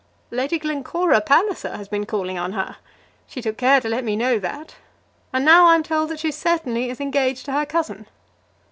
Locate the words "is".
6.89-6.99